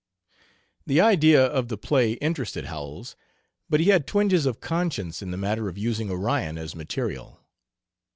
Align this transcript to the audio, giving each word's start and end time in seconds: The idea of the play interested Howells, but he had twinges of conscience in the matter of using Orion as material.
The 0.87 0.99
idea 0.99 1.45
of 1.45 1.67
the 1.67 1.77
play 1.77 2.13
interested 2.13 2.65
Howells, 2.65 3.15
but 3.69 3.79
he 3.79 3.89
had 3.91 4.07
twinges 4.07 4.47
of 4.47 4.59
conscience 4.59 5.21
in 5.21 5.29
the 5.29 5.37
matter 5.37 5.69
of 5.69 5.77
using 5.77 6.09
Orion 6.09 6.57
as 6.57 6.75
material. 6.75 7.39